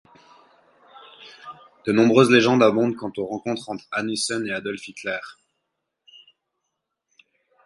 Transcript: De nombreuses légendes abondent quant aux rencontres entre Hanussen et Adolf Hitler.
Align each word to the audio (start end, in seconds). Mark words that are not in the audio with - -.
De 1.85 1.91
nombreuses 1.91 2.31
légendes 2.31 2.63
abondent 2.63 2.95
quant 2.95 3.11
aux 3.17 3.25
rencontres 3.27 3.69
entre 3.69 3.85
Hanussen 3.91 4.47
et 4.47 4.51
Adolf 4.51 4.87
Hitler. 4.87 5.19